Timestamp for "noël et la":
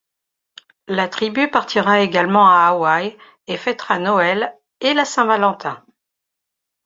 3.99-5.05